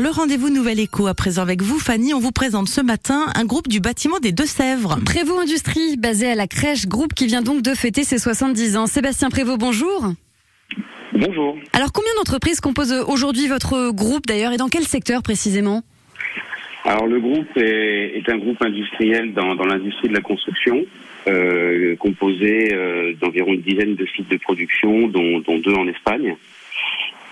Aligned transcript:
Le 0.00 0.08
rendez-vous 0.08 0.48
Nouvelle 0.48 0.80
Écho 0.80 1.06
à 1.06 1.12
présent 1.12 1.42
avec 1.42 1.60
vous, 1.60 1.78
Fanny. 1.78 2.14
On 2.14 2.18
vous 2.18 2.32
présente 2.32 2.66
ce 2.66 2.80
matin 2.80 3.26
un 3.34 3.44
groupe 3.44 3.68
du 3.68 3.78
bâtiment 3.78 4.20
des 4.20 4.32
Deux-Sèvres. 4.32 4.98
Prévost 5.04 5.42
Industrie, 5.42 5.98
basé 5.98 6.28
à 6.28 6.34
la 6.34 6.46
crèche, 6.46 6.86
groupe 6.86 7.12
qui 7.12 7.26
vient 7.26 7.42
donc 7.42 7.60
de 7.60 7.74
fêter 7.74 8.02
ses 8.02 8.16
70 8.16 8.78
ans. 8.78 8.86
Sébastien 8.86 9.28
Prévost, 9.28 9.60
bonjour. 9.60 10.14
Bonjour. 11.12 11.58
Alors, 11.74 11.92
combien 11.92 12.10
d'entreprises 12.16 12.62
composent 12.62 13.04
aujourd'hui 13.06 13.48
votre 13.48 13.90
groupe 13.90 14.24
d'ailleurs 14.24 14.54
et 14.54 14.56
dans 14.56 14.70
quel 14.70 14.84
secteur 14.84 15.22
précisément? 15.22 15.82
Alors, 16.86 17.06
le 17.06 17.20
groupe 17.20 17.54
est, 17.58 18.16
est 18.16 18.30
un 18.30 18.38
groupe 18.38 18.62
industriel 18.62 19.34
dans, 19.34 19.54
dans 19.56 19.66
l'industrie 19.66 20.08
de 20.08 20.14
la 20.14 20.22
construction, 20.22 20.86
euh, 21.28 21.96
composé 21.96 22.72
euh, 22.72 23.12
d'environ 23.20 23.52
une 23.52 23.60
dizaine 23.60 23.94
de 23.94 24.06
sites 24.16 24.30
de 24.30 24.38
production, 24.38 25.08
dont, 25.08 25.40
dont 25.40 25.58
deux 25.58 25.74
en 25.74 25.86
Espagne. 25.86 26.34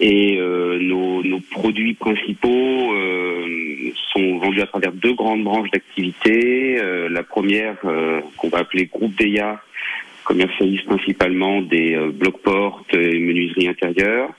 Et 0.00 0.38
euh, 0.40 0.78
nos, 0.80 1.22
nos, 1.22 1.40
produits 1.40 1.94
principaux 1.94 2.94
euh, 2.94 3.92
sont 4.12 4.38
vendus 4.38 4.62
à 4.62 4.66
travers 4.66 4.92
deux 4.92 5.12
grandes 5.12 5.44
branches 5.44 5.70
d'activité. 5.70 6.80
Euh, 6.80 7.08
la 7.10 7.22
première, 7.22 7.76
qu'on 8.36 8.48
va 8.48 8.58
appeler 8.58 8.86
Groupe 8.86 9.14
DEA, 9.16 9.58
commercialise 10.24 10.82
principalement 10.82 11.60
des 11.60 11.96
blocs 12.14 12.40
portes 12.42 12.94
et 12.94 13.18
menuiseries 13.18 13.68
intérieures. 13.68 14.30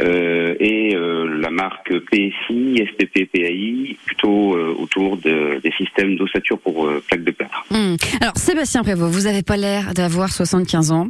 Euh, 0.00 0.54
et 0.58 0.94
euh, 0.96 1.38
la 1.40 1.50
marque 1.50 1.92
PSI, 2.10 2.84
SPP 2.92 3.30
PAI, 3.32 3.96
plutôt 4.04 4.56
euh, 4.56 4.74
autour 4.78 5.16
de, 5.18 5.60
des 5.62 5.70
systèmes 5.76 6.16
d'ossature 6.16 6.58
pour 6.58 6.88
plaques 7.08 7.22
de 7.22 7.30
plâtre. 7.30 7.64
Mmh. 7.70 7.96
Alors 8.20 8.36
Sébastien 8.36 8.82
Prévost, 8.82 9.12
vous 9.12 9.22
n'avez 9.22 9.42
pas 9.42 9.56
l'air 9.56 9.94
d'avoir 9.94 10.32
75 10.32 10.92
ans. 10.92 11.08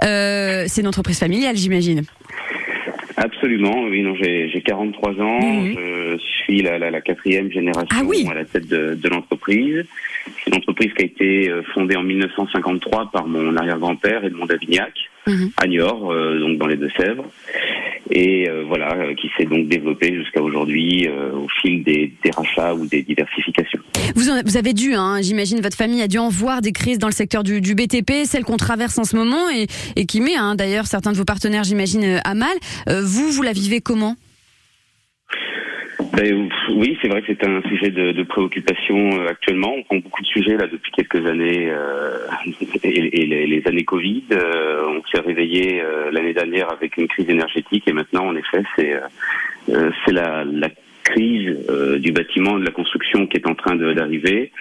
C'est 0.00 0.80
une 0.80 0.88
entreprise 0.88 1.18
familiale, 1.18 1.56
j'imagine. 1.56 2.02
Absolument, 3.24 3.84
oui, 3.84 4.02
non, 4.02 4.16
j'ai 4.16 4.62
43 4.64 5.12
ans, 5.20 5.38
mmh. 5.38 5.74
je 5.74 6.16
suis 6.18 6.60
la, 6.60 6.78
la, 6.78 6.90
la 6.90 7.00
quatrième 7.00 7.52
génération 7.52 7.86
ah 8.00 8.02
oui. 8.04 8.26
à 8.28 8.34
la 8.34 8.44
tête 8.44 8.66
de, 8.66 8.94
de 8.94 9.08
l'entreprise. 9.08 9.84
C'est 10.24 10.50
une 10.50 10.56
entreprise 10.56 10.92
qui 10.94 11.02
a 11.02 11.06
été 11.06 11.52
fondée 11.72 11.94
en 11.94 12.02
1953 12.02 13.10
par 13.12 13.26
mon 13.26 13.56
arrière-grand-père 13.56 14.24
Edmond 14.24 14.46
Davignac, 14.46 14.92
mmh. 15.28 15.46
à 15.56 15.66
Niort, 15.68 16.12
euh, 16.12 16.40
donc 16.40 16.58
dans 16.58 16.66
les 16.66 16.76
Deux-Sèvres 16.76 17.24
et 18.14 18.48
euh, 18.48 18.64
voilà, 18.68 18.92
euh, 18.94 19.14
qui 19.14 19.30
s'est 19.36 19.46
donc 19.46 19.68
développé 19.68 20.14
jusqu'à 20.14 20.42
aujourd'hui 20.42 21.08
euh, 21.08 21.32
au 21.32 21.48
fil 21.60 21.82
des, 21.82 22.12
des, 22.22 22.30
rachats 22.30 22.74
ou 22.74 22.86
des 22.86 23.02
diversifications. 23.02 23.80
Vous, 24.14 24.28
en, 24.28 24.42
vous 24.44 24.56
avez 24.56 24.74
dû, 24.74 24.94
hein, 24.94 25.20
j'imagine, 25.22 25.60
votre 25.60 25.76
famille 25.76 26.02
a 26.02 26.08
dû 26.08 26.18
en 26.18 26.28
voir 26.28 26.60
des 26.60 26.72
crises 26.72 26.98
dans 26.98 27.06
le 27.06 27.14
secteur 27.14 27.42
du, 27.42 27.60
du 27.60 27.74
BTP, 27.74 28.24
celle 28.24 28.44
qu'on 28.44 28.58
traverse 28.58 28.98
en 28.98 29.04
ce 29.04 29.16
moment 29.16 29.48
et, 29.50 29.66
et 29.96 30.04
qui 30.04 30.20
met 30.20 30.36
hein, 30.36 30.54
d'ailleurs 30.54 30.86
certains 30.86 31.12
de 31.12 31.16
vos 31.16 31.24
partenaires, 31.24 31.64
j'imagine, 31.64 32.20
à 32.22 32.34
mal. 32.34 32.52
vous, 32.86 33.30
vous 33.30 33.42
la 33.42 33.52
vivez 33.52 33.80
comment? 33.80 34.16
Ben, 36.12 36.50
oui, 36.74 36.98
c'est 37.00 37.08
vrai 37.08 37.22
que 37.22 37.28
c'est 37.28 37.46
un 37.46 37.62
sujet 37.62 37.90
de, 37.90 38.22
préoccupation 38.24 39.18
euh, 39.18 39.28
actuellement. 39.28 39.72
On 39.74 39.82
prend 39.82 39.96
beaucoup 39.96 40.20
de 40.20 40.26
sujets 40.26 40.58
là 40.58 40.66
depuis 40.66 40.92
quelques 40.92 41.26
années 41.26 41.70
euh, 41.70 42.18
et, 42.84 43.26
les, 43.46 43.62
années 43.66 43.84
Covid. 43.84 44.24
Euh, 44.32 44.88
on 44.88 45.02
s'est 45.06 45.20
réveillé 45.20 45.82
l'année 46.12 46.34
dernière 46.34 46.70
avec 46.70 46.98
une 46.98 47.08
crise 47.08 47.30
énergétique 47.30 47.88
et 47.88 47.92
maintenant, 47.92 48.26
en 48.26 48.36
effet, 48.36 48.62
c'est 48.76 50.12
la, 50.12 50.44
crise 51.04 51.66
du 51.98 52.12
bâtiment, 52.12 52.58
de 52.58 52.64
la 52.64 52.70
construction 52.70 53.26
qui 53.26 53.38
est 53.38 53.46
en 53.46 53.54
train 53.54 53.74
d'arriver. 53.74 54.52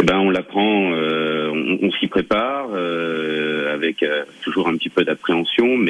Eh 0.00 0.04
ben, 0.04 0.18
on 0.18 0.30
l'apprend, 0.30 0.90
on, 0.90 1.90
s'y 1.92 2.08
prépare 2.08 2.68
avec 3.72 4.04
toujours 4.42 4.68
un 4.68 4.76
petit 4.76 4.90
peu 4.90 5.04
d'appréhension, 5.04 5.76
mais 5.76 5.89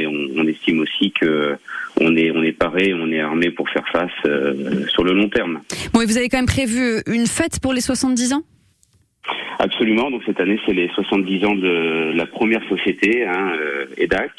estime 0.51 0.81
aussi 0.81 1.12
que 1.12 1.56
on 2.01 2.17
est, 2.17 2.31
on 2.31 2.43
est 2.43 2.53
paré, 2.53 2.95
on 2.95 3.11
est 3.11 3.20
armé 3.20 3.51
pour 3.51 3.69
faire 3.69 3.87
face 3.93 4.11
euh, 4.27 4.87
sur 4.89 5.05
le 5.05 5.12
long 5.12 5.29
terme. 5.29 5.61
Bon, 5.92 6.01
et 6.01 6.07
vous 6.07 6.17
avez 6.17 6.29
quand 6.29 6.39
même 6.39 6.47
prévu 6.47 7.03
une 7.07 7.27
fête 7.27 7.61
pour 7.61 7.73
les 7.73 7.81
70 7.81 8.33
ans? 8.33 8.42
Absolument. 9.59 10.11
Donc 10.11 10.23
cette 10.25 10.41
année, 10.41 10.59
c'est 10.67 10.73
les 10.73 10.89
70 10.89 11.45
ans 11.45 11.55
de 11.55 12.12
la 12.15 12.27
première 12.27 12.67
société, 12.69 13.27
hein, 13.27 13.52
euh, 13.61 13.86
EDAC, 13.98 14.30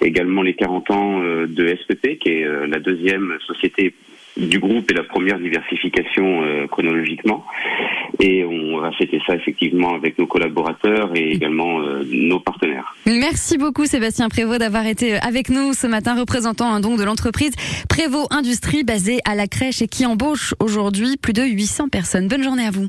également 0.00 0.42
les 0.42 0.54
40 0.54 0.90
ans 0.90 1.20
euh, 1.22 1.46
de 1.46 1.68
SPP, 1.68 2.18
qui 2.18 2.30
est 2.30 2.66
la 2.66 2.80
deuxième 2.80 3.38
société 3.46 3.94
du 4.36 4.58
groupe 4.58 4.90
et 4.90 4.94
la 4.94 5.04
première 5.04 5.38
diversification 5.38 6.42
euh, 6.42 6.66
chronologiquement. 6.66 7.44
Et 8.20 8.44
on 8.44 8.80
va 8.80 8.92
fêter 8.92 9.20
ça 9.26 9.34
effectivement 9.34 9.94
avec 9.94 10.18
nos 10.18 10.26
collaborateurs 10.26 11.10
et 11.14 11.32
également 11.32 11.80
euh, 11.80 12.04
nos 12.10 12.40
partenaires. 12.40 12.94
Merci 13.06 13.58
beaucoup 13.58 13.86
Sébastien 13.86 14.28
Prévost 14.28 14.60
d'avoir 14.60 14.86
été 14.86 15.14
avec 15.16 15.50
nous 15.50 15.72
ce 15.72 15.86
matin, 15.86 16.18
représentant 16.18 16.72
un 16.72 16.80
don 16.80 16.96
de 16.96 17.04
l'entreprise 17.04 17.52
Prévost 17.88 18.32
Industrie 18.32 18.84
basée 18.84 19.20
à 19.24 19.34
la 19.34 19.46
crèche 19.46 19.82
et 19.82 19.88
qui 19.88 20.06
embauche 20.06 20.54
aujourd'hui 20.60 21.16
plus 21.16 21.32
de 21.32 21.42
800 21.42 21.88
personnes. 21.88 22.28
Bonne 22.28 22.42
journée 22.42 22.66
à 22.66 22.70
vous. 22.70 22.88